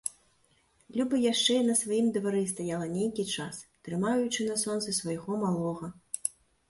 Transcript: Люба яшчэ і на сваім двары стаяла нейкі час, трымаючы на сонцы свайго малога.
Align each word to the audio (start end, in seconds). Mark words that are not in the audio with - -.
Люба 1.01 1.17
яшчэ 1.31 1.53
і 1.57 1.65
на 1.67 1.75
сваім 1.81 2.07
двары 2.15 2.41
стаяла 2.53 2.87
нейкі 2.95 3.25
час, 3.35 3.59
трымаючы 3.89 4.49
на 4.51 4.55
сонцы 4.67 4.89
свайго 5.01 5.41
малога. 5.47 5.87